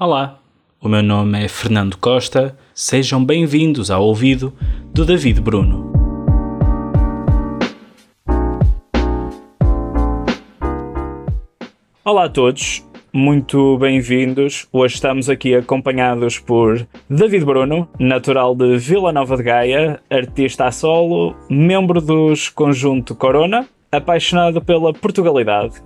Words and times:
Olá, 0.00 0.38
o 0.80 0.88
meu 0.88 1.02
nome 1.02 1.44
é 1.44 1.48
Fernando 1.48 1.96
Costa. 1.96 2.56
Sejam 2.72 3.24
bem-vindos 3.24 3.90
ao 3.90 4.04
ouvido 4.04 4.54
do 4.94 5.04
David 5.04 5.40
Bruno. 5.40 5.90
Olá 12.04 12.26
a 12.26 12.28
todos, 12.28 12.86
muito 13.12 13.76
bem-vindos. 13.78 14.68
Hoje 14.72 14.94
estamos 14.94 15.28
aqui 15.28 15.56
acompanhados 15.56 16.38
por 16.38 16.86
David 17.10 17.44
Bruno, 17.44 17.88
natural 17.98 18.54
de 18.54 18.78
Vila 18.78 19.10
Nova 19.10 19.36
de 19.36 19.42
Gaia, 19.42 20.00
artista 20.08 20.66
a 20.66 20.70
solo, 20.70 21.34
membro 21.50 22.00
dos 22.00 22.48
Conjunto 22.48 23.16
Corona, 23.16 23.66
apaixonado 23.90 24.62
pela 24.62 24.92
Portugalidade 24.92 25.82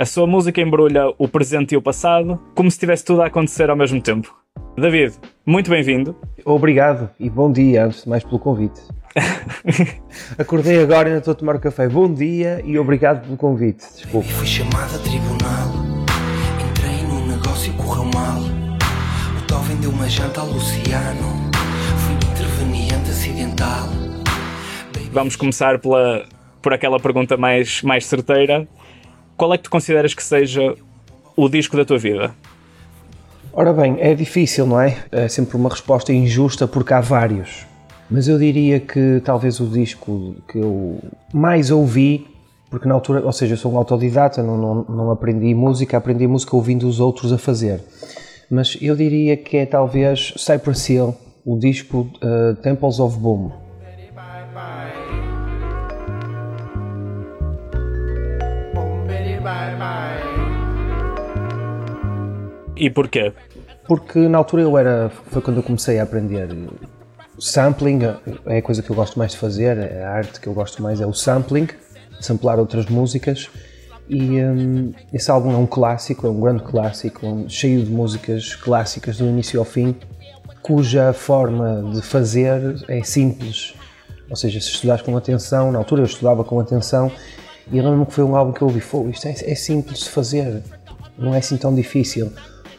a 0.00 0.06
sua 0.06 0.26
música 0.26 0.62
embrulha 0.62 1.12
o 1.18 1.28
presente 1.28 1.74
e 1.74 1.76
o 1.76 1.82
passado, 1.82 2.40
como 2.54 2.70
se 2.70 2.78
tivesse 2.78 3.04
tudo 3.04 3.20
a 3.20 3.26
acontecer 3.26 3.68
ao 3.68 3.76
mesmo 3.76 4.00
tempo. 4.00 4.34
David, 4.74 5.14
muito 5.44 5.68
bem-vindo. 5.68 6.16
Obrigado 6.42 7.10
e 7.20 7.28
bom 7.28 7.52
dia, 7.52 7.84
antes 7.84 8.04
de 8.04 8.08
mais, 8.08 8.24
pelo 8.24 8.38
convite. 8.38 8.80
Acordei 10.38 10.82
agora 10.82 11.08
e 11.08 11.12
ainda 11.12 11.18
estou 11.18 11.32
a 11.32 11.34
tomar 11.34 11.60
café. 11.60 11.86
Bom 11.86 12.10
dia 12.10 12.62
e 12.64 12.78
obrigado 12.78 13.24
pelo 13.24 13.36
convite. 13.36 13.84
Desculpa. 13.94 14.26
E 14.26 14.32
fui 14.32 14.46
chamado 14.46 14.96
a 14.96 14.98
tribunal. 15.00 15.68
Entrei 16.70 17.02
num 17.02 17.26
negócio 17.26 17.70
e 17.70 17.76
correu 17.76 18.06
mal. 18.14 18.40
O 18.40 19.46
tal 19.46 19.60
vendeu 19.64 19.90
uma 19.90 20.08
janta 20.08 20.40
ao 20.40 20.46
Luciano. 20.46 21.50
Fui 21.98 22.14
interveniente 22.14 23.10
acidental. 23.10 23.86
Vamos 25.12 25.36
começar 25.36 25.78
pela, 25.78 26.24
por 26.62 26.72
aquela 26.72 26.98
pergunta 26.98 27.36
mais, 27.36 27.82
mais 27.82 28.06
certeira 28.06 28.66
qual 29.40 29.54
é 29.54 29.56
que 29.56 29.64
tu 29.64 29.70
consideras 29.70 30.12
que 30.12 30.22
seja 30.22 30.74
o 31.34 31.48
disco 31.48 31.74
da 31.74 31.82
tua 31.82 31.96
vida? 31.96 32.30
Ora 33.54 33.72
bem, 33.72 33.96
é 33.98 34.14
difícil, 34.14 34.66
não 34.66 34.78
é? 34.78 34.98
É 35.10 35.28
sempre 35.28 35.56
uma 35.56 35.70
resposta 35.70 36.12
injusta 36.12 36.68
porque 36.68 36.92
há 36.92 37.00
vários. 37.00 37.64
Mas 38.10 38.28
eu 38.28 38.38
diria 38.38 38.78
que 38.78 39.22
talvez 39.24 39.58
o 39.58 39.66
disco 39.66 40.34
que 40.46 40.58
eu 40.58 41.00
mais 41.32 41.70
ouvi, 41.70 42.26
porque 42.68 42.86
na 42.86 42.92
altura, 42.92 43.24
ou 43.24 43.32
seja, 43.32 43.54
eu 43.54 43.56
sou 43.56 43.72
um 43.72 43.78
autodidata, 43.78 44.42
não, 44.42 44.58
não, 44.58 44.84
não 44.84 45.10
aprendi 45.10 45.54
música, 45.54 45.96
aprendi 45.96 46.26
música 46.26 46.54
ouvindo 46.54 46.86
os 46.86 47.00
outros 47.00 47.32
a 47.32 47.38
fazer. 47.38 47.80
Mas 48.50 48.76
eu 48.78 48.94
diria 48.94 49.38
que 49.38 49.56
é 49.56 49.64
talvez 49.64 50.34
Cypress 50.36 50.92
Hill, 50.92 51.14
o 51.46 51.58
disco 51.58 52.10
uh, 52.16 52.56
Temples 52.56 53.00
of 53.00 53.18
Boom. 53.18 53.52
E 62.80 62.88
porquê? 62.88 63.30
Porque 63.86 64.18
na 64.20 64.38
altura 64.38 64.62
eu 64.62 64.78
era. 64.78 65.10
Foi 65.30 65.42
quando 65.42 65.58
eu 65.58 65.62
comecei 65.62 66.00
a 66.00 66.02
aprender 66.02 66.48
sampling, 67.38 68.00
é 68.46 68.58
a 68.58 68.62
coisa 68.62 68.82
que 68.82 68.88
eu 68.90 68.96
gosto 68.96 69.18
mais 69.18 69.32
de 69.32 69.38
fazer, 69.38 69.76
é 69.76 70.02
a 70.02 70.10
arte 70.10 70.40
que 70.40 70.46
eu 70.46 70.54
gosto 70.54 70.82
mais 70.82 70.98
é 70.98 71.06
o 71.06 71.12
sampling, 71.12 71.68
samplar 72.20 72.58
outras 72.58 72.86
músicas. 72.86 73.50
E 74.08 74.42
um, 74.42 74.94
esse 75.12 75.30
álbum 75.30 75.52
é 75.52 75.56
um 75.56 75.66
clássico, 75.66 76.26
é 76.26 76.30
um 76.30 76.40
grande 76.40 76.62
clássico, 76.62 77.26
um, 77.26 77.48
cheio 77.48 77.84
de 77.84 77.90
músicas 77.90 78.56
clássicas 78.56 79.18
do 79.18 79.26
início 79.26 79.60
ao 79.60 79.66
fim, 79.66 79.94
cuja 80.62 81.12
forma 81.12 81.90
de 81.92 82.00
fazer 82.00 82.82
é 82.88 83.02
simples. 83.02 83.74
Ou 84.28 84.36
seja, 84.36 84.58
se 84.58 84.70
estudares 84.70 85.02
com 85.02 85.14
atenção, 85.16 85.70
na 85.70 85.78
altura 85.78 86.00
eu 86.00 86.06
estudava 86.06 86.42
com 86.44 86.58
atenção, 86.58 87.12
e 87.70 87.80
lembro-me 87.80 88.06
que 88.06 88.14
foi 88.14 88.24
um 88.24 88.34
álbum 88.34 88.52
que 88.52 88.62
eu 88.62 88.68
ouvi, 88.68 88.82
isto 89.10 89.28
é, 89.28 89.30
é 89.30 89.54
simples 89.54 90.00
de 90.00 90.08
fazer, 90.08 90.62
não 91.18 91.34
é 91.34 91.38
assim 91.38 91.56
tão 91.56 91.74
difícil. 91.74 92.32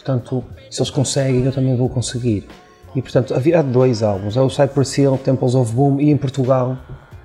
Portanto, 0.03 0.43
se 0.69 0.81
eles 0.81 0.89
conseguem, 0.89 1.45
eu 1.45 1.51
também 1.51 1.75
vou 1.75 1.87
conseguir. 1.87 2.47
E 2.95 3.01
portanto, 3.01 3.35
havia 3.35 3.61
dois 3.61 4.01
álbuns, 4.01 4.35
é 4.35 4.41
o 4.41 4.49
Cypress 4.49 4.97
Hill, 4.97 5.17
Temples 5.17 5.53
of 5.53 5.71
Boom, 5.71 6.01
e 6.01 6.09
em 6.09 6.17
Portugal, 6.17 6.75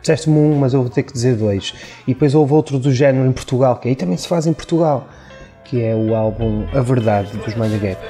disseste-me 0.00 0.38
um, 0.38 0.58
mas 0.58 0.74
eu 0.74 0.82
vou 0.82 0.90
ter 0.90 1.02
que 1.02 1.12
dizer 1.12 1.36
dois. 1.36 1.74
E 2.06 2.12
depois 2.12 2.34
houve 2.34 2.52
outro 2.52 2.78
do 2.78 2.92
género 2.92 3.26
em 3.26 3.32
Portugal, 3.32 3.76
que 3.78 3.88
aí 3.88 3.96
também 3.96 4.16
se 4.16 4.28
faz 4.28 4.46
em 4.46 4.52
Portugal, 4.52 5.08
que 5.64 5.82
é 5.82 5.96
o 5.96 6.14
álbum 6.14 6.66
A 6.74 6.80
Verdade, 6.82 7.34
dos 7.38 7.54
Mind 7.54 7.80
Gap. 7.80 8.00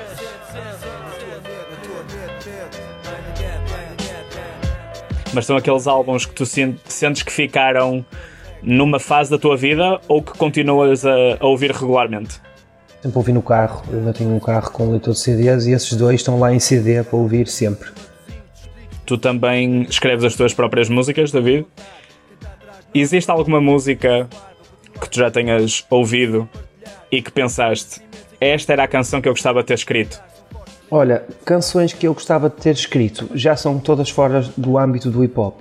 Mas 5.32 5.46
são 5.46 5.56
aqueles 5.56 5.86
álbuns 5.86 6.26
que 6.26 6.34
tu 6.34 6.44
sentes 6.44 7.22
que 7.22 7.32
ficaram 7.32 8.04
numa 8.62 8.98
fase 8.98 9.30
da 9.30 9.38
tua 9.38 9.56
vida 9.56 10.00
ou 10.08 10.22
que 10.22 10.36
continuas 10.36 11.06
a, 11.06 11.14
a 11.38 11.46
ouvir 11.46 11.70
regularmente? 11.70 12.45
Sempre 13.06 13.18
ouvi 13.18 13.32
no 13.32 13.40
carro, 13.40 13.84
eu 13.88 14.00
ainda 14.00 14.12
tenho 14.12 14.34
um 14.34 14.40
carro 14.40 14.68
com 14.72 14.90
leitor 14.90 15.14
de 15.14 15.20
CDs 15.20 15.66
e 15.66 15.70
esses 15.70 15.92
dois 15.92 16.16
estão 16.16 16.40
lá 16.40 16.52
em 16.52 16.58
CD 16.58 17.04
para 17.04 17.16
ouvir 17.16 17.46
sempre. 17.46 17.88
Tu 19.04 19.16
também 19.16 19.82
escreves 19.82 20.24
as 20.24 20.34
tuas 20.34 20.52
próprias 20.52 20.88
músicas, 20.88 21.30
David? 21.30 21.68
Existe 22.92 23.30
alguma 23.30 23.60
música 23.60 24.28
que 25.00 25.08
tu 25.08 25.20
já 25.20 25.30
tenhas 25.30 25.86
ouvido 25.88 26.48
e 27.08 27.22
que 27.22 27.30
pensaste, 27.30 28.02
esta 28.40 28.72
era 28.72 28.82
a 28.82 28.88
canção 28.88 29.22
que 29.22 29.28
eu 29.28 29.34
gostava 29.34 29.60
de 29.60 29.66
ter 29.68 29.74
escrito? 29.74 30.20
Olha, 30.90 31.24
canções 31.44 31.92
que 31.92 32.08
eu 32.08 32.12
gostava 32.12 32.50
de 32.50 32.56
ter 32.56 32.74
escrito 32.74 33.30
já 33.36 33.54
são 33.54 33.78
todas 33.78 34.10
fora 34.10 34.40
do 34.56 34.76
âmbito 34.76 35.12
do 35.12 35.22
hip 35.22 35.38
hop. 35.38 35.60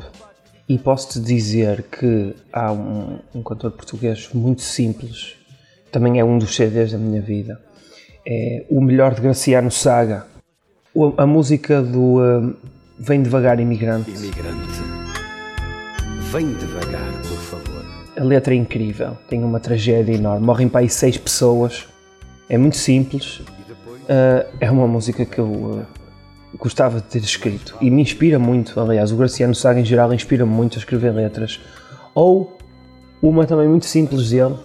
E 0.68 0.80
posso-te 0.80 1.20
dizer 1.20 1.84
que 1.84 2.36
há 2.52 2.72
um, 2.72 3.20
um 3.36 3.44
cantor 3.44 3.70
português 3.70 4.30
muito 4.34 4.64
simples 4.64 5.45
também 5.96 6.20
é 6.20 6.26
um 6.26 6.38
dos 6.38 6.54
CDs 6.54 6.92
da 6.92 6.98
minha 6.98 7.22
vida. 7.22 7.58
É 8.28 8.66
o 8.70 8.82
melhor 8.82 9.14
de 9.14 9.22
Graciano 9.22 9.72
Saga. 9.72 10.26
A 11.16 11.26
música 11.26 11.82
do 11.82 12.18
uh, 12.18 12.54
Vem 13.00 13.24
Devagar 13.24 13.62
Imigrante. 13.62 14.12
Imigrante, 14.12 14.82
vem 16.34 16.54
devagar, 16.56 17.14
por 17.22 17.38
favor. 17.38 17.86
A 18.18 18.24
letra 18.26 18.54
é 18.54 18.58
incrível, 18.58 19.18
tem 19.30 19.42
uma 19.42 19.58
tragédia 19.58 20.14
enorme. 20.14 20.46
Morrem 20.46 20.68
para 20.68 20.82
aí 20.82 20.90
seis 20.90 21.18
pessoas. 21.18 21.88
É 22.50 22.58
muito 22.58 22.76
simples. 22.76 23.40
Uh, 23.40 24.46
é 24.60 24.70
uma 24.70 24.88
música 24.88 25.24
que 25.24 25.40
eu 25.40 25.46
uh, 25.46 25.86
gostava 26.58 27.00
de 27.00 27.08
ter 27.08 27.20
escrito 27.20 27.78
e 27.80 27.90
me 27.90 28.02
inspira 28.02 28.38
muito. 28.38 28.78
Aliás, 28.82 29.14
o 29.14 29.16
Graciano 29.16 29.56
Saga 29.56 29.80
em 29.80 29.86
geral 29.86 30.14
inspira-me 30.14 30.52
muito 30.52 30.76
a 30.76 30.80
escrever 30.80 31.14
letras. 31.14 31.62
Ou 32.14 32.58
uma 33.22 33.46
também 33.46 33.70
muito 33.70 33.86
simples 33.86 34.30
dele, 34.30 34.56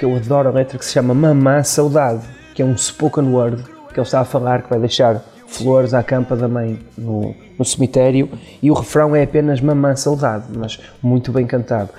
que 0.00 0.06
eu 0.06 0.16
adoro 0.16 0.48
a 0.48 0.52
letra 0.52 0.78
que 0.78 0.84
se 0.86 0.92
chama 0.92 1.12
Mamá 1.12 1.62
Saudade, 1.62 2.22
que 2.54 2.62
é 2.62 2.64
um 2.64 2.74
spoken 2.74 3.24
word 3.24 3.62
que 3.92 4.00
ele 4.00 4.06
está 4.06 4.20
a 4.20 4.24
falar 4.24 4.62
que 4.62 4.70
vai 4.70 4.78
deixar 4.78 5.22
flores 5.46 5.92
à 5.92 6.02
campa 6.02 6.34
da 6.34 6.48
mãe 6.48 6.78
no, 6.96 7.34
no 7.58 7.64
cemitério 7.66 8.30
e 8.62 8.70
o 8.70 8.74
refrão 8.74 9.14
é 9.14 9.24
apenas 9.24 9.60
Mamã 9.60 9.94
Saudade, 9.94 10.46
mas 10.56 10.80
muito 11.02 11.30
bem 11.30 11.46
cantado. 11.46 11.90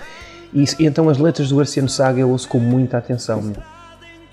E, 0.52 0.64
e 0.80 0.88
então 0.88 1.10
as 1.10 1.20
letras 1.20 1.50
do 1.50 1.58
Garcia 1.58 1.88
Saga 1.88 2.20
eu 2.20 2.32
ouço 2.32 2.50
com 2.50 2.58
muita 2.58 2.98
atenção. 2.98 3.40
Meu. 3.40 3.58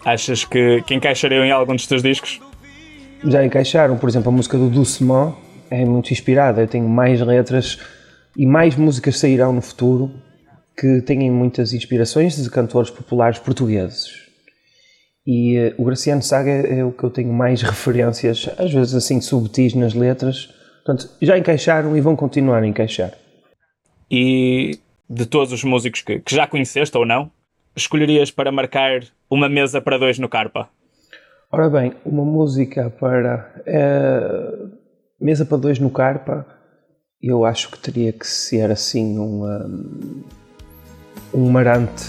Achas 0.02 0.46
que, 0.46 0.80
que 0.86 0.94
encaixariam 0.94 1.44
em 1.44 1.52
algum 1.52 1.76
dos 1.76 1.86
teus 1.86 2.02
discos? 2.02 2.40
Já 3.22 3.44
encaixaram, 3.44 3.98
por 3.98 4.08
exemplo, 4.08 4.30
a 4.30 4.32
música 4.32 4.56
do 4.56 4.70
Dulcemont 4.70 5.36
é 5.70 5.84
muito 5.84 6.10
inspirada. 6.10 6.62
Eu 6.62 6.68
tenho 6.68 6.88
mais 6.88 7.20
letras 7.20 7.78
e 8.34 8.46
mais 8.46 8.76
músicas 8.76 9.18
sairão 9.18 9.52
no 9.52 9.60
futuro 9.60 10.10
que 10.78 11.02
têm 11.02 11.28
muitas 11.28 11.72
inspirações 11.72 12.40
de 12.40 12.48
cantores 12.48 12.88
populares 12.88 13.40
portugueses. 13.40 14.28
E 15.26 15.58
uh, 15.58 15.74
o 15.76 15.84
Graciano 15.84 16.22
Saga 16.22 16.50
é 16.50 16.84
o 16.84 16.92
que 16.92 17.02
eu 17.02 17.10
tenho 17.10 17.32
mais 17.32 17.60
referências, 17.62 18.48
às 18.56 18.72
vezes 18.72 18.94
assim 18.94 19.20
subtis 19.20 19.74
nas 19.74 19.92
letras. 19.92 20.54
Portanto, 20.84 21.10
já 21.20 21.36
encaixaram 21.36 21.96
e 21.96 22.00
vão 22.00 22.14
continuar 22.14 22.62
a 22.62 22.66
encaixar. 22.66 23.12
E 24.08 24.78
de 25.10 25.26
todos 25.26 25.52
os 25.52 25.64
músicos 25.64 26.00
que, 26.00 26.20
que 26.20 26.34
já 26.34 26.46
conheceste 26.46 26.96
ou 26.96 27.04
não, 27.04 27.30
escolherias 27.74 28.30
para 28.30 28.52
marcar 28.52 29.02
uma 29.28 29.48
mesa 29.48 29.80
para 29.80 29.98
dois 29.98 30.18
no 30.18 30.28
Carpa? 30.28 30.68
Ora 31.50 31.68
bem, 31.68 31.92
uma 32.04 32.24
música 32.24 32.88
para 32.88 33.52
uh, 33.66 34.70
mesa 35.20 35.44
para 35.44 35.58
dois 35.58 35.78
no 35.78 35.90
Carpa, 35.90 36.46
eu 37.20 37.44
acho 37.44 37.70
que 37.70 37.78
teria 37.78 38.12
que 38.12 38.26
ser 38.26 38.70
assim 38.70 39.19
uma 39.19 39.66
um 41.32 41.50
marante. 41.50 42.04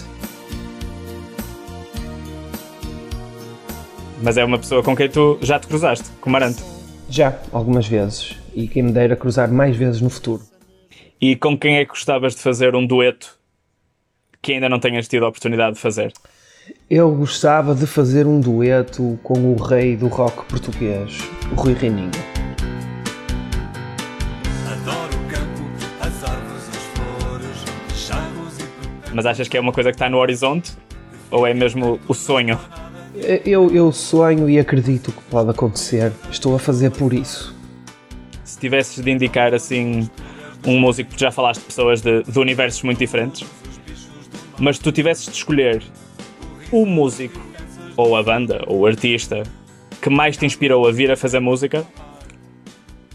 Mas 4.22 4.38
é 4.38 4.44
uma 4.44 4.58
pessoa 4.58 4.84
com 4.84 4.96
quem 4.96 5.10
tu 5.10 5.40
já 5.42 5.60
te 5.60 5.68
cruzaste, 5.68 6.10
com 6.20 6.30
marante? 6.30 6.62
Já, 7.10 7.40
algumas 7.52 7.88
vezes. 7.88 8.36
E 8.54 8.68
quem 8.68 8.84
me 8.84 8.92
dera 8.92 9.16
cruzar 9.16 9.52
mais 9.52 9.76
vezes 9.76 10.02
no 10.02 10.10
futuro. 10.10 10.44
E 11.22 11.36
com 11.36 11.58
quem 11.58 11.78
é 11.78 11.86
que 11.86 11.92
gostavas 11.92 12.36
de 12.36 12.42
fazer 12.42 12.76
um 12.76 12.86
dueto 12.86 13.38
que 14.42 14.54
ainda 14.54 14.70
não 14.70 14.80
tenhas 14.80 15.08
tido 15.08 15.26
a 15.26 15.30
oportunidade 15.30 15.76
de 15.76 15.82
fazer? 15.82 16.14
Eu 16.90 17.14
gostava 17.16 17.74
de 17.74 17.88
fazer 17.88 18.28
um 18.28 18.40
dueto 18.40 19.20
com 19.24 19.54
o 19.54 19.56
rei 19.56 19.96
do 19.96 20.08
rock 20.08 20.46
português, 20.46 21.18
o 21.52 21.56
Rui 21.56 21.74
Reininho. 21.74 22.39
Mas 29.14 29.26
achas 29.26 29.48
que 29.48 29.58
é 29.58 29.60
uma 29.60 29.72
coisa 29.72 29.92
que 29.92 29.96
está 29.96 30.10
no 30.10 30.18
horizonte? 30.18 30.74
Ou 31.32 31.46
é 31.46 31.54
mesmo 31.54 32.00
o 32.08 32.14
sonho? 32.14 32.60
Eu, 33.46 33.74
eu 33.74 33.92
sonho 33.92 34.50
e 34.50 34.60
acredito 34.60 35.12
que 35.12 35.22
pode 35.24 35.50
acontecer. 35.50 36.12
Estou 36.32 36.56
a 36.56 36.60
fazer 36.60 36.92
por 36.92 37.14
isso. 37.14 37.56
Se 38.44 38.60
tivesses 38.60 39.04
de 39.04 39.12
indicar 39.12 39.54
assim 39.54 40.10
um 40.66 40.80
músico, 40.80 41.10
porque 41.10 41.24
já 41.24 41.32
falaste 41.32 41.62
de 41.62 41.68
pessoas 41.68 42.02
de, 42.02 42.24
de 42.24 42.40
universos 42.40 42.82
muito 42.84 43.00
diferentes, 43.00 43.48
mas 44.58 44.78
tu 44.78 44.92
tivesses 44.92 45.26
de 45.26 45.32
escolher 45.32 45.82
o 46.72 46.86
músico, 46.86 47.40
ou 47.96 48.16
a 48.16 48.24
banda, 48.24 48.64
ou 48.68 48.80
o 48.80 48.86
artista 48.86 49.44
que 50.02 50.10
mais 50.10 50.38
te 50.38 50.46
inspirou 50.46 50.88
a 50.88 50.92
vir 50.92 51.12
a 51.12 51.18
fazer 51.18 51.40
música, 51.40 51.86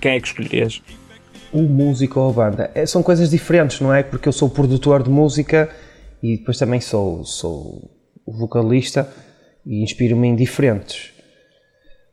quem 0.01 0.13
é 0.13 0.21
que 0.21 0.29
escolherias? 0.29 0.83
O 1.55 1.63
músico 1.63 2.19
ou 2.19 2.31
a 2.31 2.33
banda. 2.33 2.71
É, 2.75 2.85
são 2.85 3.03
coisas 3.03 3.31
diferentes, 3.31 3.81
não 3.81 3.95
é? 3.95 4.03
Porque 4.03 4.29
eu 4.29 4.33
sou 4.33 4.51
produtor 4.51 5.05
de 5.05 5.09
música 5.09 5.71
e 6.21 6.37
depois 6.37 6.59
também 6.59 6.81
sou, 6.81 7.25
sou 7.25 7.91
vocalista 8.27 9.09
e 9.65 9.83
inspiro-me 9.83 10.27
em 10.27 10.35
diferentes. 10.35 11.13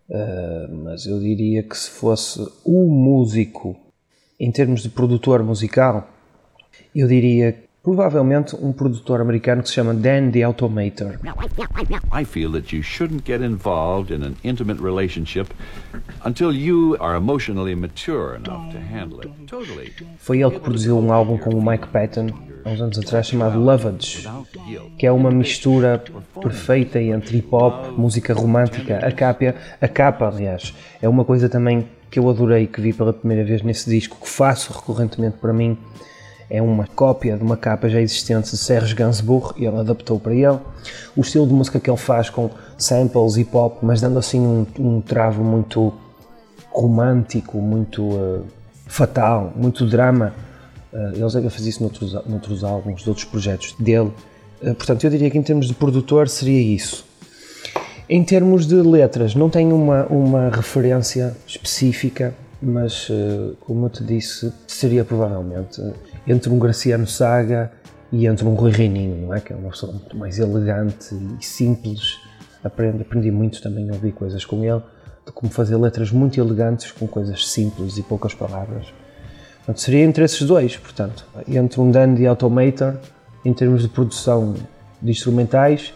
Uh, 0.07 0.75
mas 0.83 1.07
eu 1.07 1.19
diria 1.19 1.63
que 1.63 1.75
se 1.75 1.89
fosse 1.89 2.39
o 2.63 2.85
músico 2.91 3.75
em 4.39 4.51
termos 4.51 4.83
de 4.83 4.89
produtor 4.89 5.43
musical, 5.43 6.07
eu 6.93 7.07
diria 7.07 7.55
provavelmente 7.83 8.55
um 8.55 8.71
produtor 8.71 9.21
americano 9.21 9.63
que 9.63 9.69
se 9.69 9.75
chama 9.75 9.93
Dan 9.93 10.29
the 10.31 10.43
Automator. 10.43 11.19
I 12.13 12.23
feel 12.25 12.51
that 12.51 12.75
you 12.75 12.83
shouldn't 12.83 13.23
get 13.25 13.41
involved 13.43 14.13
in 14.13 14.23
an 14.23 14.35
intimate 14.43 14.81
relationship 14.81 15.47
until 16.23 16.53
you 16.53 16.95
are 16.99 17.17
emotionally 17.17 17.75
mature 17.75 18.35
enough 18.35 18.71
to 18.71 18.77
handle 18.77 19.19
it. 19.21 19.31
Totally. 19.47 19.91
Foi 20.19 20.41
ele 20.41 20.51
que 20.51 20.59
produziu 20.59 20.97
um 20.99 21.11
álbum 21.11 21.37
com 21.37 21.49
o 21.55 21.61
Mike 21.61 21.87
Patton 21.87 22.27
há 22.63 22.69
uns 22.69 22.81
anos 22.81 22.99
atrás 22.99 23.27
chamado 23.27 23.59
Lovage, 23.59 24.27
que 24.97 25.07
é 25.07 25.11
uma 25.11 25.31
mistura 25.31 26.03
perfeita 26.39 27.01
entre 27.01 27.37
hip 27.37 27.47
hop, 27.51 27.97
música 27.97 28.33
romântica, 28.33 28.99
a 28.99 29.11
capa, 29.11 29.55
a 29.81 29.87
capa 29.87 30.27
aliás, 30.27 30.73
é 31.01 31.09
uma 31.09 31.25
coisa 31.25 31.49
também 31.49 31.87
que 32.11 32.19
eu 32.19 32.29
adorei 32.29 32.67
que 32.67 32.79
vi 32.79 32.93
pela 32.93 33.13
primeira 33.13 33.43
vez 33.43 33.63
nesse 33.63 33.89
disco, 33.89 34.17
que 34.21 34.29
faço 34.29 34.71
recorrentemente 34.73 35.37
para 35.37 35.53
mim 35.53 35.77
é 36.51 36.61
uma 36.61 36.85
cópia 36.85 37.37
de 37.37 37.43
uma 37.43 37.55
capa 37.55 37.87
já 37.87 38.01
existente 38.01 38.51
de 38.51 38.57
Serge 38.57 38.93
Gainsbourg 38.93 39.53
e 39.55 39.65
ele 39.65 39.77
adaptou 39.77 40.19
para 40.19 40.33
ele. 40.33 40.59
O 41.15 41.21
estilo 41.21 41.47
de 41.47 41.53
música 41.53 41.79
que 41.79 41.89
ele 41.89 41.97
faz 41.97 42.29
com 42.29 42.49
samples 42.77 43.37
e 43.37 43.45
pop, 43.45 43.77
mas 43.81 44.01
dando 44.01 44.19
assim 44.19 44.41
um, 44.41 44.67
um 44.77 44.99
travo 44.99 45.45
muito 45.45 45.93
romântico, 46.69 47.57
muito 47.59 48.03
uh, 48.03 48.45
fatal, 48.85 49.53
muito 49.55 49.85
drama. 49.85 50.33
Uh, 50.91 51.15
ele 51.15 51.29
já 51.29 51.49
fez 51.49 51.67
isso 51.67 51.81
noutros, 51.81 52.13
noutros 52.25 52.65
álbuns, 52.65 53.01
de 53.01 53.07
outros 53.07 53.25
projetos 53.25 53.73
dele. 53.79 54.11
Uh, 54.61 54.75
portanto, 54.75 55.05
eu 55.05 55.09
diria 55.09 55.31
que 55.31 55.37
em 55.37 55.43
termos 55.43 55.67
de 55.67 55.73
produtor 55.73 56.27
seria 56.27 56.59
isso. 56.59 57.05
Em 58.09 58.25
termos 58.25 58.67
de 58.67 58.75
letras, 58.75 59.35
não 59.35 59.49
tenho 59.49 59.73
uma, 59.73 60.05
uma 60.07 60.49
referência 60.49 61.33
específica, 61.47 62.35
mas 62.61 63.09
como 63.61 63.85
eu 63.85 63.89
te 63.89 64.03
disse, 64.03 64.53
seria 64.67 65.03
provavelmente 65.03 65.81
entre 66.27 66.49
um 66.49 66.59
Graciano 66.59 67.07
Saga 67.07 67.71
e 68.11 68.27
entre 68.27 68.45
um 68.45 68.53
Rui 68.53 68.71
Reininho, 68.71 69.25
não 69.25 69.33
é? 69.33 69.39
Que 69.39 69.53
é 69.53 69.55
uma 69.55 69.69
pessoa 69.69 69.93
muito 69.93 70.15
mais 70.15 70.37
elegante 70.37 71.15
e 71.39 71.43
simples. 71.43 72.19
Aprendi, 72.63 73.01
aprendi 73.01 73.31
muito 73.31 73.61
também 73.61 73.89
a 73.89 73.93
ouvir 73.93 74.11
coisas 74.11 74.45
com 74.45 74.63
ele, 74.63 74.81
de 75.25 75.31
como 75.31 75.51
fazer 75.51 75.75
letras 75.77 76.11
muito 76.11 76.39
elegantes 76.39 76.91
com 76.91 77.07
coisas 77.07 77.47
simples 77.47 77.97
e 77.97 78.03
poucas 78.03 78.33
palavras. 78.33 78.93
Portanto, 79.57 79.81
seria 79.81 80.03
entre 80.03 80.23
esses 80.23 80.41
dois, 80.41 80.77
portanto, 80.77 81.25
entre 81.47 81.79
um 81.79 81.89
Dandy 81.89 82.27
Automator, 82.27 82.95
em 83.43 83.53
termos 83.53 83.81
de 83.81 83.87
produção 83.87 84.55
de 85.01 85.09
instrumentais, 85.11 85.93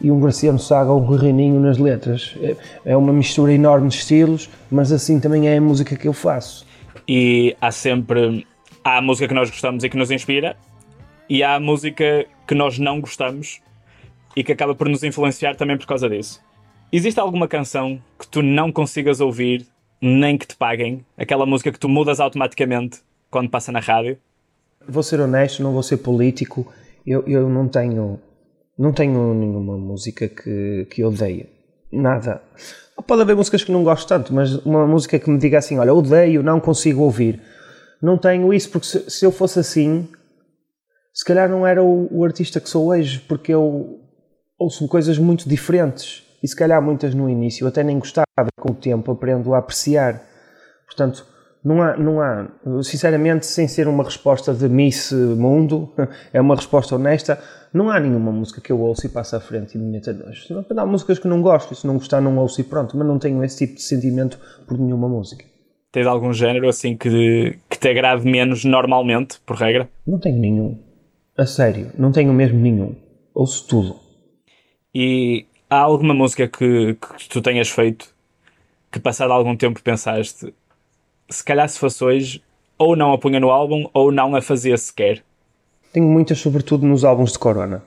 e 0.00 0.10
um 0.10 0.20
Graciano 0.20 0.58
Saga 0.58 0.90
ou 0.90 1.00
um 1.00 1.04
Rui 1.04 1.18
Reininho 1.18 1.60
nas 1.60 1.78
letras. 1.78 2.34
É, 2.40 2.56
é 2.84 2.96
uma 2.96 3.12
mistura 3.12 3.52
enorme 3.52 3.88
de 3.88 3.96
estilos, 3.96 4.48
mas 4.70 4.92
assim 4.92 5.20
também 5.20 5.48
é 5.48 5.56
a 5.56 5.60
música 5.60 5.96
que 5.96 6.08
eu 6.08 6.12
faço. 6.12 6.66
E 7.06 7.56
há 7.60 7.70
sempre 7.70 8.46
há 8.84 8.98
a 8.98 9.00
música 9.00 9.26
que 9.26 9.34
nós 9.34 9.48
gostamos 9.48 9.82
e 9.82 9.88
que 9.88 9.96
nos 9.96 10.10
inspira, 10.10 10.56
e 11.28 11.42
há 11.42 11.54
a 11.54 11.60
música 11.60 12.26
que 12.46 12.54
nós 12.54 12.78
não 12.78 13.00
gostamos 13.00 13.60
e 14.36 14.44
que 14.44 14.52
acaba 14.52 14.74
por 14.74 14.88
nos 14.88 15.02
influenciar 15.02 15.56
também 15.56 15.78
por 15.78 15.86
causa 15.86 16.08
disso. 16.08 16.42
Existe 16.92 17.18
alguma 17.18 17.48
canção 17.48 18.00
que 18.18 18.26
tu 18.26 18.42
não 18.42 18.70
consigas 18.70 19.20
ouvir, 19.20 19.66
nem 20.00 20.36
que 20.36 20.46
te 20.46 20.54
paguem? 20.54 21.04
Aquela 21.16 21.46
música 21.46 21.72
que 21.72 21.78
tu 21.78 21.88
mudas 21.88 22.20
automaticamente 22.20 23.00
quando 23.30 23.48
passa 23.48 23.72
na 23.72 23.80
rádio? 23.80 24.18
Vou 24.86 25.02
ser 25.02 25.18
honesto, 25.18 25.62
não 25.62 25.72
vou 25.72 25.82
ser 25.82 25.96
político. 25.98 26.70
Eu, 27.06 27.24
eu 27.26 27.48
não 27.48 27.68
tenho 27.68 28.20
não 28.78 28.92
tenho 28.92 29.34
nenhuma 29.34 29.76
música 29.76 30.28
que, 30.28 30.86
que 30.90 31.04
odeie. 31.04 31.48
Nada. 31.92 32.42
Pode 33.06 33.22
haver 33.22 33.36
músicas 33.36 33.62
que 33.62 33.72
não 33.72 33.84
gosto 33.84 34.08
tanto, 34.08 34.32
mas 34.32 34.54
uma 34.64 34.86
música 34.86 35.18
que 35.18 35.30
me 35.30 35.38
diga 35.38 35.58
assim: 35.58 35.78
olha, 35.78 35.94
odeio, 35.94 36.42
não 36.42 36.60
consigo 36.60 37.02
ouvir 37.02 37.40
não 38.04 38.18
tenho 38.18 38.52
isso, 38.52 38.70
porque 38.70 38.86
se, 38.86 39.10
se 39.10 39.24
eu 39.24 39.32
fosse 39.32 39.58
assim, 39.58 40.06
se 41.12 41.24
calhar 41.24 41.48
não 41.48 41.66
era 41.66 41.82
o, 41.82 42.06
o, 42.10 42.22
artista 42.22 42.60
que 42.60 42.68
sou 42.68 42.88
hoje, 42.88 43.18
porque 43.20 43.52
eu 43.52 43.98
ouço 44.58 44.86
coisas 44.88 45.18
muito 45.18 45.48
diferentes 45.48 46.22
e 46.42 46.46
se 46.46 46.54
calhar 46.54 46.82
muitas 46.82 47.14
no 47.14 47.30
início 47.30 47.66
até 47.66 47.82
nem 47.82 47.98
gostava, 47.98 48.26
com 48.60 48.72
o 48.72 48.74
tempo 48.74 49.10
aprendo 49.10 49.54
a 49.54 49.58
apreciar. 49.58 50.22
Portanto, 50.86 51.26
não 51.64 51.80
há, 51.80 51.96
não 51.96 52.20
há, 52.20 52.46
sinceramente, 52.82 53.46
sem 53.46 53.66
ser 53.66 53.88
uma 53.88 54.04
resposta 54.04 54.52
de 54.52 54.68
Miss 54.68 55.10
Mundo, 55.12 55.90
é 56.32 56.40
uma 56.40 56.54
resposta 56.54 56.94
honesta, 56.94 57.40
não 57.72 57.90
há 57.90 57.98
nenhuma 57.98 58.30
música 58.30 58.60
que 58.60 58.70
eu 58.70 58.78
ouço 58.78 59.06
e 59.06 59.08
passo 59.08 59.34
à 59.34 59.40
frente 59.40 59.74
e 59.74 59.78
me 59.78 59.90
meta 59.90 60.12
nojo. 60.12 60.64
Há 60.76 60.86
músicas 60.86 61.18
que 61.18 61.26
não 61.26 61.40
gosto, 61.40 61.72
e 61.72 61.76
se 61.76 61.86
não 61.86 61.94
gostar 61.94 62.20
não 62.20 62.36
ouço 62.36 62.60
e 62.60 62.64
pronto, 62.64 62.96
mas 62.96 63.06
não 63.06 63.18
tenho 63.18 63.42
esse 63.42 63.66
tipo 63.66 63.76
de 63.76 63.82
sentimento 63.82 64.38
por 64.66 64.78
nenhuma 64.78 65.08
música. 65.08 65.44
Tens 65.90 66.06
algum 66.06 66.32
género 66.32 66.68
assim 66.68 66.96
que, 66.96 67.58
que 67.70 67.78
te 67.78 67.88
agrade 67.88 68.28
menos 68.28 68.64
normalmente, 68.64 69.40
por 69.46 69.56
regra? 69.56 69.88
Não 70.06 70.18
tenho 70.18 70.38
nenhum. 70.38 70.78
A 71.36 71.46
sério, 71.46 71.90
não 71.96 72.12
tenho 72.12 72.32
mesmo 72.32 72.58
nenhum. 72.58 72.94
Ouço 73.34 73.66
tudo. 73.66 73.96
E 74.94 75.46
há 75.70 75.78
alguma 75.78 76.12
música 76.12 76.46
que, 76.46 76.94
que 76.94 77.28
tu 77.28 77.40
tenhas 77.40 77.68
feito 77.70 78.14
que 78.92 79.00
passado 79.00 79.32
algum 79.32 79.56
tempo 79.56 79.82
pensaste 79.82 80.52
se 81.28 81.44
calhar 81.44 81.68
se 81.68 81.78
fosse 81.78 82.02
hoje 82.02 82.42
ou 82.78 82.96
não 82.96 83.12
a 83.12 83.18
punha 83.18 83.40
no 83.40 83.50
álbum 83.50 83.88
ou 83.92 84.10
não 84.10 84.34
a 84.34 84.42
fazia 84.42 84.76
sequer? 84.76 85.22
Tenho 85.92 86.06
muitas, 86.06 86.38
sobretudo 86.38 86.86
nos 86.86 87.04
álbuns 87.04 87.32
de 87.32 87.38
Corona. 87.38 87.82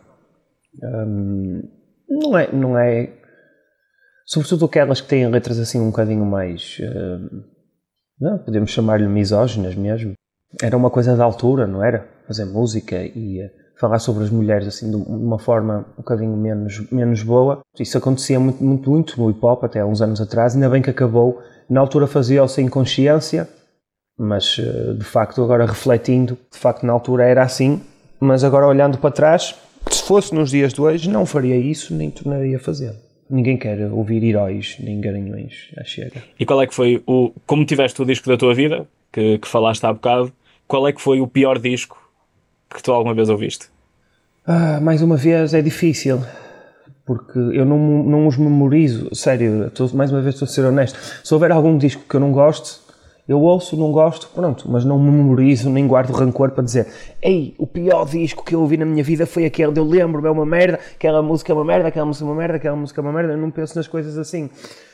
Hum, 0.81 1.61
não 2.09 2.37
é, 2.37 2.51
não 2.51 2.77
é. 2.77 3.13
Sobretudo 4.25 4.65
aquelas 4.65 5.01
que 5.01 5.07
têm 5.07 5.27
letras 5.27 5.59
assim 5.59 5.79
um 5.79 5.87
bocadinho 5.87 6.25
mais. 6.25 6.77
Hum, 6.81 7.43
não, 8.19 8.37
podemos 8.39 8.71
chamar-lhe 8.71 9.07
misóginas 9.07 9.75
mesmo. 9.75 10.13
Era 10.61 10.77
uma 10.77 10.89
coisa 10.89 11.15
da 11.15 11.23
altura, 11.23 11.67
não 11.67 11.83
era? 11.83 12.09
Fazer 12.25 12.45
música 12.45 12.95
e 13.03 13.41
eh, 13.41 13.51
falar 13.79 13.99
sobre 13.99 14.23
as 14.23 14.29
mulheres 14.29 14.67
assim 14.67 14.89
de 14.89 14.95
uma 14.95 15.37
forma 15.37 15.85
um 15.93 16.01
bocadinho 16.01 16.35
menos, 16.35 16.89
menos 16.91 17.23
boa. 17.23 17.59
Isso 17.79 17.97
acontecia 17.97 18.39
muito, 18.39 18.63
muito, 18.63 18.89
muito 18.89 19.21
no 19.21 19.29
hip 19.29 19.39
hop 19.41 19.63
até 19.63 19.79
há 19.79 19.85
uns 19.85 20.01
anos 20.01 20.19
atrás, 20.19 20.55
ainda 20.55 20.69
bem 20.69 20.81
que 20.81 20.89
acabou. 20.89 21.41
Na 21.69 21.79
altura 21.79 22.07
fazia-se 22.07 22.61
em 22.61 22.67
consciência, 22.67 23.47
mas 24.17 24.57
eh, 24.59 24.93
de 24.93 25.03
facto 25.03 25.43
agora 25.43 25.65
refletindo, 25.65 26.37
de 26.51 26.57
facto 26.57 26.85
na 26.85 26.93
altura 26.93 27.25
era 27.25 27.43
assim, 27.43 27.81
mas 28.19 28.43
agora 28.43 28.65
olhando 28.65 28.97
para 28.97 29.11
trás, 29.11 29.55
se 29.91 30.03
fosse 30.03 30.33
nos 30.33 30.49
dias 30.49 30.73
de 30.73 30.81
hoje, 30.81 31.09
não 31.09 31.25
faria 31.25 31.55
isso 31.55 31.93
nem 31.93 32.09
tornaria 32.09 32.57
a 32.57 32.59
fazer. 32.59 32.95
Ninguém 33.29 33.57
quer 33.57 33.91
ouvir 33.91 34.23
heróis 34.23 34.77
nem 34.79 34.99
garanhões, 35.01 35.69
já 35.75 35.83
chega. 35.83 36.23
E 36.39 36.45
qual 36.45 36.61
é 36.61 36.67
que 36.67 36.73
foi 36.73 37.03
o. 37.05 37.31
Como 37.45 37.65
tiveste 37.65 38.01
o 38.01 38.05
disco 38.05 38.29
da 38.29 38.37
tua 38.37 38.55
vida, 38.55 38.87
que, 39.11 39.37
que 39.37 39.47
falaste 39.47 39.83
há 39.85 39.91
bocado, 39.91 40.31
qual 40.65 40.87
é 40.87 40.93
que 40.93 41.01
foi 41.01 41.19
o 41.19 41.27
pior 41.27 41.59
disco 41.59 42.06
que 42.75 42.83
tu 42.83 42.91
alguma 42.91 43.13
vez 43.13 43.29
ouviste? 43.29 43.69
Ah, 44.45 44.79
mais 44.81 45.01
uma 45.01 45.17
vez 45.17 45.53
é 45.53 45.61
difícil, 45.61 46.21
porque 47.05 47.37
eu 47.37 47.65
não, 47.65 47.77
não 47.77 48.27
os 48.27 48.37
memorizo, 48.37 49.13
sério, 49.13 49.67
estou, 49.67 49.89
mais 49.93 50.11
uma 50.11 50.21
vez 50.21 50.35
estou 50.35 50.45
a 50.45 50.49
ser 50.49 50.65
honesto. 50.65 50.97
Se 51.23 51.33
houver 51.33 51.51
algum 51.51 51.77
disco 51.77 52.03
que 52.07 52.15
eu 52.15 52.19
não 52.19 52.31
gosto, 52.31 52.87
eu 53.27 53.41
ouço, 53.41 53.75
não 53.75 53.91
gosto, 53.91 54.29
pronto, 54.33 54.71
mas 54.71 54.85
não 54.85 54.97
memorizo 54.97 55.69
nem 55.69 55.85
guardo 55.85 56.11
rancor 56.11 56.51
para 56.51 56.63
dizer 56.63 56.87
Ei, 57.21 57.53
o 57.57 57.67
pior 57.67 58.05
disco 58.05 58.43
que 58.43 58.55
eu 58.55 58.61
ouvi 58.61 58.77
na 58.77 58.85
minha 58.85 59.03
vida 59.03 59.25
foi 59.25 59.45
aquele, 59.45 59.77
eu 59.77 59.83
lembro, 59.83 60.25
é 60.25 60.31
uma 60.31 60.45
merda, 60.45 60.79
aquela 60.95 61.21
música 61.21 61.51
é 61.51 61.55
uma 61.55 61.65
merda, 61.65 61.89
aquela 61.89 62.05
música 62.05 62.25
é 62.25 62.27
uma 62.27 62.35
merda, 62.35 62.55
aquela 62.55 62.75
música 62.77 63.01
é 63.01 63.03
uma 63.03 63.11
merda, 63.11 63.33
eu 63.33 63.37
não 63.37 63.51
penso 63.51 63.75
nas 63.75 63.87
coisas 63.87 64.17
assim. 64.17 64.49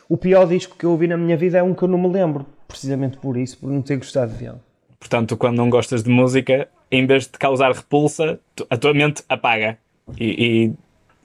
O 0.09 0.17
pior 0.17 0.47
disco 0.47 0.75
que 0.75 0.85
eu 0.85 0.91
ouvi 0.91 1.07
na 1.07 1.15
minha 1.15 1.37
vida 1.37 1.59
é 1.59 1.63
um 1.63 1.75
que 1.75 1.83
eu 1.83 1.87
não 1.87 1.99
me 1.99 2.09
lembro, 2.09 2.45
precisamente 2.67 3.17
por 3.17 3.37
isso, 3.37 3.59
por 3.59 3.69
não 3.69 3.83
ter 3.83 3.97
gostado 3.97 4.33
dele. 4.33 4.57
Portanto, 4.99 5.37
quando 5.37 5.57
não 5.57 5.69
gostas 5.69 6.01
de 6.01 6.09
música, 6.09 6.67
em 6.93 7.07
vez 7.07 7.23
de 7.23 7.31
causar 7.31 7.71
repulsa, 7.71 8.39
a 8.69 8.77
tua 8.77 8.93
mente 8.93 9.23
apaga 9.27 9.79
e, 10.19 10.71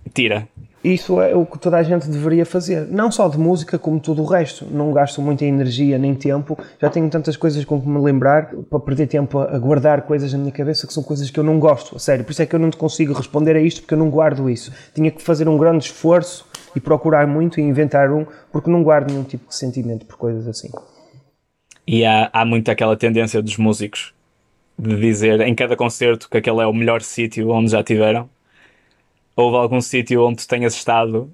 e 0.06 0.10
tira. 0.10 0.48
Isso 0.82 1.20
é 1.20 1.34
o 1.34 1.44
que 1.44 1.58
toda 1.58 1.76
a 1.76 1.82
gente 1.82 2.08
deveria 2.08 2.46
fazer. 2.46 2.86
Não 2.86 3.10
só 3.10 3.28
de 3.28 3.36
música, 3.36 3.78
como 3.78 4.00
tudo 4.00 4.22
o 4.22 4.24
resto. 4.24 4.64
Não 4.70 4.92
gasto 4.92 5.20
muita 5.20 5.44
energia 5.44 5.98
nem 5.98 6.14
tempo. 6.14 6.56
Já 6.80 6.88
tenho 6.88 7.10
tantas 7.10 7.36
coisas 7.36 7.64
com 7.66 7.80
que 7.82 7.86
me 7.86 8.00
lembrar 8.00 8.54
para 8.70 8.80
perder 8.80 9.08
tempo 9.08 9.40
a 9.40 9.58
guardar 9.58 10.02
coisas 10.02 10.32
na 10.32 10.38
minha 10.38 10.52
cabeça 10.52 10.86
que 10.86 10.92
são 10.92 11.02
coisas 11.02 11.28
que 11.30 11.38
eu 11.38 11.44
não 11.44 11.58
gosto. 11.58 11.96
A 11.96 11.98
sério. 11.98 12.24
Por 12.24 12.30
isso 12.30 12.40
é 12.40 12.46
que 12.46 12.54
eu 12.54 12.60
não 12.60 12.70
consigo 12.70 13.12
responder 13.12 13.56
a 13.56 13.60
isto 13.60 13.82
porque 13.82 13.92
eu 13.92 13.98
não 13.98 14.08
guardo 14.08 14.48
isso. 14.48 14.72
Tinha 14.94 15.10
que 15.10 15.20
fazer 15.20 15.48
um 15.48 15.58
grande 15.58 15.84
esforço 15.84 16.46
e 16.74 16.80
procurar 16.80 17.26
muito 17.26 17.60
e 17.60 17.62
inventar 17.62 18.10
um 18.10 18.24
porque 18.50 18.70
não 18.70 18.82
guardo 18.82 19.10
nenhum 19.10 19.24
tipo 19.24 19.48
de 19.48 19.54
sentimento 19.54 20.06
por 20.06 20.16
coisas 20.16 20.46
assim. 20.46 20.70
E 21.86 22.04
há, 22.06 22.30
há 22.32 22.44
muito 22.46 22.70
aquela 22.70 22.96
tendência 22.96 23.42
dos 23.42 23.58
músicos 23.58 24.14
de 24.78 24.96
dizer 24.96 25.40
em 25.40 25.54
cada 25.54 25.76
concerto 25.76 26.28
que 26.30 26.38
aquele 26.38 26.60
é 26.60 26.66
o 26.66 26.72
melhor 26.72 27.02
sítio 27.02 27.50
onde 27.50 27.70
já 27.72 27.82
tiveram 27.82 28.28
houve 29.38 29.56
algum 29.56 29.80
sítio 29.80 30.26
onde 30.26 30.38
tu 30.38 30.48
tenhas 30.48 30.74
estado 30.74 31.32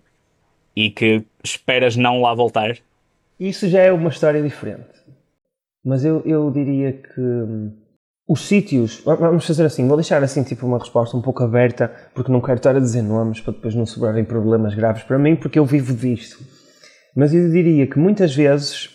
e 0.76 0.90
que 0.90 1.24
esperas 1.42 1.96
não 1.96 2.20
lá 2.20 2.34
voltar? 2.34 2.76
Isso 3.40 3.66
já 3.66 3.80
é 3.80 3.90
uma 3.90 4.10
história 4.10 4.42
diferente. 4.42 4.84
Mas 5.82 6.04
eu, 6.04 6.22
eu 6.26 6.50
diria 6.50 6.92
que 6.92 7.20
hum, 7.20 7.72
os 8.28 8.42
sítios. 8.42 9.00
Vamos 9.04 9.46
fazer 9.46 9.64
assim, 9.64 9.88
vou 9.88 9.96
deixar 9.96 10.22
assim 10.22 10.42
tipo 10.42 10.66
uma 10.66 10.78
resposta 10.78 11.16
um 11.16 11.22
pouco 11.22 11.42
aberta, 11.42 11.88
porque 12.14 12.30
não 12.30 12.42
quero 12.42 12.58
estar 12.58 12.76
a 12.76 12.80
dizer 12.80 13.00
nomes 13.00 13.40
para 13.40 13.54
depois 13.54 13.74
não 13.74 13.86
sobrarem 13.86 14.24
problemas 14.24 14.74
graves 14.74 15.02
para 15.02 15.18
mim, 15.18 15.34
porque 15.34 15.58
eu 15.58 15.64
vivo 15.64 15.94
disto. 15.94 16.44
Mas 17.16 17.32
eu 17.32 17.50
diria 17.50 17.86
que 17.86 17.98
muitas 17.98 18.34
vezes 18.34 18.90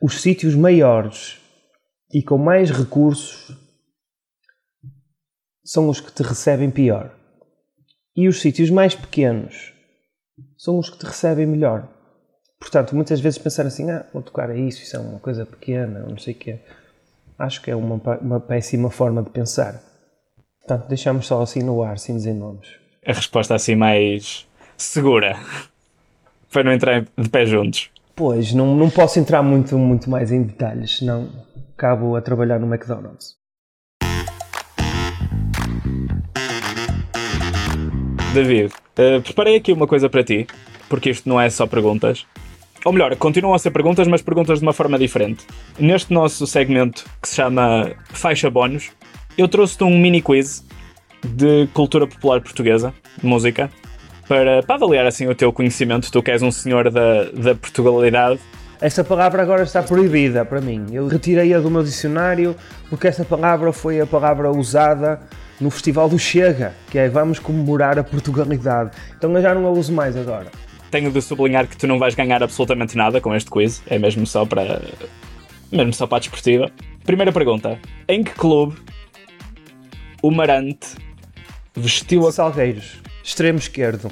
os 0.00 0.22
sítios 0.22 0.54
maiores 0.54 1.38
e 2.14 2.22
com 2.22 2.38
mais 2.38 2.70
recursos 2.70 3.52
são 5.64 5.88
os 5.88 6.00
que 6.00 6.12
te 6.12 6.22
recebem 6.22 6.70
pior. 6.70 7.12
E 8.16 8.28
os 8.28 8.40
sítios 8.40 8.70
mais 8.70 8.94
pequenos 8.94 9.72
são 10.56 10.78
os 10.78 10.88
que 10.88 10.96
te 10.96 11.06
recebem 11.06 11.44
melhor. 11.44 11.88
Portanto, 12.60 12.94
muitas 12.94 13.20
vezes 13.20 13.36
pensar 13.36 13.66
assim, 13.66 13.90
ah, 13.90 14.06
vou 14.12 14.22
tocar 14.22 14.48
a 14.48 14.56
isso, 14.56 14.80
isso 14.82 14.96
é 14.96 15.00
uma 15.00 15.18
coisa 15.18 15.44
pequena, 15.44 16.06
não 16.08 16.16
sei 16.16 16.34
o 16.34 16.36
quê. 16.36 16.60
Acho 17.36 17.60
que 17.60 17.70
é 17.72 17.74
uma, 17.74 18.00
uma 18.20 18.38
péssima 18.38 18.90
forma 18.90 19.20
de 19.20 19.30
pensar. 19.30 19.82
Portanto, 20.60 20.86
deixamos 20.88 21.26
só 21.26 21.42
assim 21.42 21.64
no 21.64 21.82
ar, 21.82 21.98
sem 21.98 22.14
dizer 22.14 22.32
nomes. 22.32 22.68
A 23.04 23.12
resposta 23.12 23.56
assim 23.56 23.74
mais 23.74 24.46
segura. 24.76 25.36
Para 26.52 26.62
não 26.62 26.72
entrar 26.72 27.04
de 27.18 27.28
pé 27.28 27.44
juntos. 27.44 27.90
Pois, 28.14 28.52
não, 28.52 28.76
não 28.76 28.88
posso 28.88 29.18
entrar 29.18 29.42
muito, 29.42 29.76
muito 29.76 30.08
mais 30.08 30.30
em 30.30 30.44
detalhes, 30.44 30.98
senão 30.98 31.28
acabo 31.76 32.16
a 32.16 32.20
trabalhar 32.20 32.58
no 32.58 32.72
McDonald's. 32.72 33.36
David, 38.32 38.72
uh, 38.98 39.22
preparei 39.22 39.56
aqui 39.56 39.72
uma 39.72 39.86
coisa 39.86 40.08
para 40.08 40.24
ti, 40.24 40.46
porque 40.88 41.10
isto 41.10 41.28
não 41.28 41.40
é 41.40 41.50
só 41.50 41.66
perguntas. 41.66 42.26
Ou 42.84 42.92
melhor, 42.92 43.14
continuam 43.16 43.54
a 43.54 43.58
ser 43.58 43.70
perguntas, 43.70 44.06
mas 44.06 44.22
perguntas 44.22 44.58
de 44.58 44.64
uma 44.64 44.72
forma 44.72 44.98
diferente. 44.98 45.46
Neste 45.78 46.12
nosso 46.12 46.46
segmento 46.46 47.04
que 47.22 47.28
se 47.28 47.36
chama 47.36 47.92
Faixa 48.10 48.50
Bónus, 48.50 48.90
eu 49.38 49.48
trouxe-te 49.48 49.84
um 49.84 49.98
mini 49.98 50.20
quiz 50.20 50.64
de 51.24 51.66
cultura 51.72 52.06
popular 52.06 52.40
portuguesa, 52.40 52.92
de 53.18 53.26
música, 53.26 53.70
para, 54.28 54.62
para 54.62 54.74
avaliar 54.74 55.06
assim 55.06 55.26
o 55.26 55.34
teu 55.34 55.52
conhecimento. 55.52 56.10
Tu 56.10 56.22
que 56.22 56.30
és 56.30 56.42
um 56.42 56.50
senhor 56.50 56.90
da, 56.90 57.24
da 57.30 57.54
Portugalidade. 57.54 58.38
Essa 58.80 59.04
palavra 59.04 59.42
agora 59.42 59.62
está 59.62 59.82
proibida 59.82 60.44
para 60.44 60.60
mim. 60.60 60.86
Eu 60.92 61.06
retirei-a 61.06 61.60
do 61.60 61.70
meu 61.70 61.82
dicionário 61.82 62.56
porque 62.90 63.06
essa 63.06 63.24
palavra 63.24 63.72
foi 63.72 64.00
a 64.00 64.06
palavra 64.06 64.50
usada 64.50 65.20
no 65.60 65.70
Festival 65.70 66.08
do 66.08 66.18
Chega, 66.18 66.74
que 66.90 66.98
é 66.98 67.08
vamos 67.08 67.38
comemorar 67.38 67.98
a 67.98 68.04
Portugalidade. 68.04 68.90
Então 69.16 69.34
eu 69.36 69.42
já 69.42 69.54
não 69.54 69.66
a 69.66 69.70
uso 69.70 69.92
mais 69.92 70.16
agora. 70.16 70.50
Tenho 70.90 71.10
de 71.10 71.22
sublinhar 71.22 71.66
que 71.66 71.76
tu 71.76 71.86
não 71.86 71.98
vais 71.98 72.14
ganhar 72.14 72.42
absolutamente 72.42 72.96
nada 72.96 73.20
com 73.20 73.34
este 73.34 73.50
quiz, 73.50 73.82
é 73.86 73.98
mesmo 73.98 74.26
só 74.26 74.44
para. 74.44 74.82
mesmo 75.70 75.92
só 75.92 76.06
para 76.06 76.18
a 76.18 76.20
desportiva. 76.20 76.70
Primeira 77.04 77.32
pergunta: 77.32 77.78
em 78.08 78.22
que 78.22 78.32
clube 78.32 78.76
o 80.22 80.30
Marante 80.30 80.88
vestiu 81.74 82.26
a. 82.26 82.32
Salgueiros, 82.32 83.00
extremo 83.22 83.58
esquerdo. 83.58 84.10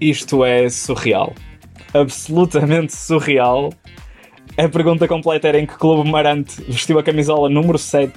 Isto 0.00 0.44
é 0.44 0.68
surreal. 0.68 1.34
Absolutamente 1.94 2.96
surreal. 2.96 3.72
A 4.56 4.68
pergunta 4.68 5.08
completa 5.08 5.48
era 5.48 5.58
em 5.58 5.66
que 5.66 5.76
clube 5.76 6.08
Marante 6.10 6.62
vestiu 6.62 6.98
a 6.98 7.02
camisola 7.02 7.48
número 7.48 7.78
7 7.78 8.12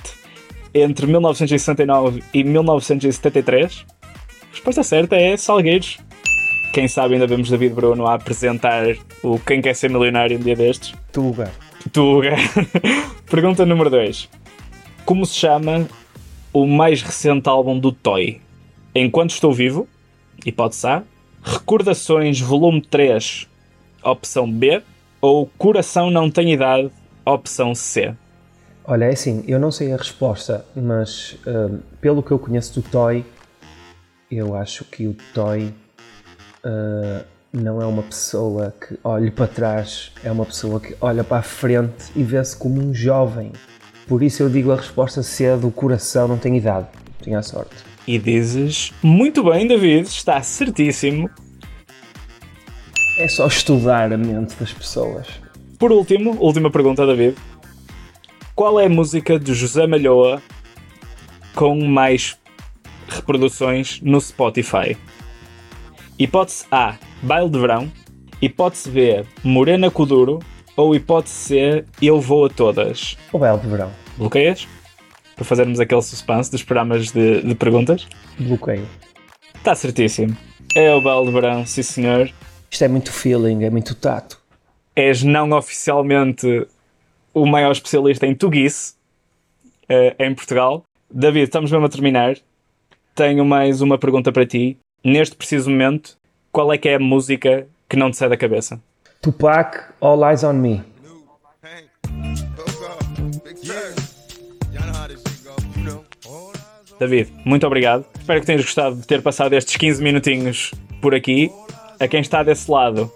entre 0.74 1.08
1969 1.08 2.24
e 2.34 2.44
1973? 2.44 3.86
A 4.03 4.08
resposta 4.51 4.84
certa 4.84 5.15
é 5.15 5.38
Salgueiros. 5.38 5.98
Quem 6.74 6.88
sabe 6.88 7.13
ainda 7.13 7.25
vemos 7.25 7.50
David 7.50 7.74
Bruno 7.74 8.05
a 8.05 8.15
apresentar 8.15 8.84
o 9.24 9.39
Quem 9.39 9.62
Quer 9.62 9.75
Ser 9.75 9.89
Milionário 9.89 10.38
um 10.38 10.41
dia 10.41 10.55
destes. 10.55 10.94
Tuga. 11.12 11.51
Tuga. 11.94 12.36
Pergunta 13.29 13.65
número 13.65 13.89
2. 13.89 14.29
Como 15.05 15.25
se 15.25 15.36
chama 15.36 15.88
o 16.51 16.67
mais 16.67 17.01
recente 17.01 17.48
álbum 17.48 17.79
do 17.79 17.91
Toy? 17.91 18.41
Enquanto 18.94 19.32
Estou 19.32 19.53
Vivo, 19.53 19.88
hipótese 20.46 20.88
A. 20.88 21.03
Recordações, 21.44 22.39
volume 22.41 22.82
3, 22.82 23.48
opção 24.05 24.50
B. 24.51 24.81
Ou 25.19 25.50
Coração 25.57 26.12
Não 26.12 26.29
Tem 26.29 26.53
Idade, 26.53 26.91
opção 27.25 27.74
C. 27.74 28.13
Olha, 28.83 29.05
é 29.05 29.13
assim, 29.13 29.43
eu 29.47 29.59
não 29.59 29.71
sei 29.71 29.91
a 29.91 29.97
resposta, 29.97 30.63
mas 30.75 31.39
uh, 31.47 31.79
pelo 32.00 32.21
que 32.21 32.31
eu 32.31 32.38
conheço 32.38 32.79
do 32.79 32.88
Toy, 32.88 33.25
eu 34.29 34.55
acho 34.55 34.85
que 34.85 35.07
o 35.07 35.15
Toy 35.33 35.74
uh, 36.63 37.25
não 37.51 37.81
é 37.81 37.85
uma 37.85 38.03
pessoa 38.03 38.75
que 38.79 39.00
olha 39.03 39.31
para 39.31 39.47
trás, 39.47 40.12
é 40.24 40.31
uma 40.31 40.45
pessoa 40.45 40.79
que 40.79 40.95
olha 41.01 41.24
para 41.24 41.38
a 41.38 41.41
frente 41.41 42.12
e 42.15 42.21
vê-se 42.21 42.55
como 42.55 42.79
um 42.79 42.93
jovem. 42.93 43.51
Por 44.07 44.21
isso 44.21 44.43
eu 44.43 44.50
digo 44.50 44.71
a 44.71 44.75
resposta 44.75 45.24
se 45.24 45.45
é 45.45 45.57
do 45.57 45.71
coração, 45.71 46.27
não 46.27 46.38
tem 46.38 46.55
idade. 46.55 46.88
Tinha 47.24 47.39
a 47.39 47.41
sorte. 47.41 47.75
E 48.05 48.19
dizes, 48.19 48.93
muito 49.01 49.43
bem, 49.43 49.67
David, 49.67 50.07
está 50.07 50.39
certíssimo. 50.43 51.27
É 53.17 53.29
só 53.29 53.48
estudar 53.48 54.12
a 54.12 54.17
mente 54.17 54.55
das 54.55 54.74
pessoas. 54.74 55.27
Por 55.79 55.89
último, 55.91 56.36
última 56.38 56.69
pergunta, 56.69 57.05
David. 57.05 57.38
Qual 58.53 58.77
é 58.77 58.88
a 58.88 58.89
música 58.89 59.39
de 59.39 59.53
José 59.53 59.88
Malhoa 59.88 60.41
com 61.53 61.79
mais 61.88 62.38
reproduções 63.07 64.01
no 64.01 64.19
Spotify? 64.19 64.98
Hipótese 66.19 66.65
A, 66.69 66.95
Baile 67.22 67.50
de 67.50 67.57
Verão. 67.57 67.91
Hipótese 68.41 68.89
B, 68.89 69.24
Morena 69.43 69.89
Coduro. 69.89 70.39
Ou 70.75 70.93
hipótese 70.93 71.36
C, 71.36 71.86
Eu 72.01 72.19
Vou 72.19 72.45
a 72.45 72.50
Todas. 72.50 73.17
O 73.31 73.39
Baile 73.39 73.62
de 73.62 73.67
Verão. 73.67 73.91
Bloqueias? 74.17 74.67
Para 75.38 75.45
fazermos 75.45 75.79
aquele 75.79 76.01
suspense 76.01 76.51
dos 76.51 76.63
programas 76.63 77.12
de, 77.13 77.41
de 77.41 77.55
perguntas? 77.55 78.05
Bloqueio. 78.38 78.86
Está 79.55 79.74
certíssimo. 79.74 80.36
É 80.75 80.93
o 80.93 81.00
Baile 81.00 81.27
de 81.27 81.31
Verão, 81.31 81.65
sim 81.65 81.81
senhor. 81.81 82.29
Isto 82.69 82.84
é 82.84 82.88
muito 82.88 83.12
feeling, 83.12 83.63
é 83.63 83.69
muito 83.69 83.95
tato. 83.95 84.39
És 84.95 85.24
não 85.24 85.51
oficialmente 85.51 86.67
o 87.34 87.45
maior 87.45 87.72
especialista 87.72 88.25
em 88.25 88.34
tuguice 88.34 88.93
uh, 89.89 90.15
em 90.17 90.34
Portugal. 90.34 90.84
David, 91.10 91.45
estamos 91.45 91.72
mesmo 91.72 91.86
a 91.86 91.89
terminar. 91.89 92.36
Tenho 93.13 93.45
mais 93.45 93.81
uma 93.81 93.98
pergunta 93.98 94.31
para 94.31 94.45
ti. 94.45 94.77
Neste 95.03 95.36
preciso 95.36 95.69
momento, 95.69 96.17
qual 96.51 96.72
é 96.74 96.77
que 96.77 96.89
é 96.89 96.95
a 96.95 97.00
música 97.00 97.67
que 97.88 97.95
não 97.95 98.10
te 98.10 98.17
sai 98.17 98.29
da 98.29 98.38
cabeça? 98.38 98.81
Tupac, 99.22 99.93
All 100.01 100.27
Eyes 100.29 100.43
on 100.43 100.53
Me. 100.53 100.84
David, 107.00 107.31
muito 107.43 107.67
obrigado. 107.67 108.05
Espero 108.17 108.39
que 108.39 108.45
tenhas 108.45 108.62
gostado 108.62 108.95
de 108.95 109.05
ter 109.05 109.22
passado 109.22 109.53
estes 109.53 109.75
15 109.75 110.01
minutinhos 110.01 110.74
por 111.01 111.13
aqui. 111.13 111.51
A 111.99 112.07
quem 112.07 112.19
está 112.19 112.43
desse 112.43 112.69
lado, 112.69 113.11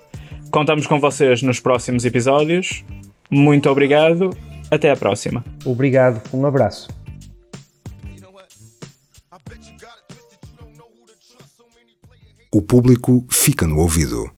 contamos 0.51 0.88
com 0.88 1.00
vocês 1.00 1.41
nos 1.41 1.59
próximos 1.59 2.05
episódios. 2.05 2.83
Muito 3.29 3.69
obrigado. 3.69 4.29
Até 4.71 4.91
a 4.91 4.95
próxima. 4.95 5.43
Obrigado. 5.65 6.21
Um 6.33 6.45
abraço. 6.45 6.88
O 12.51 12.62
público 12.62 13.25
fica 13.29 13.67
no 13.67 13.77
ouvido. 13.79 14.31